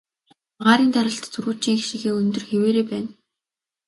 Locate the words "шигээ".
1.89-2.13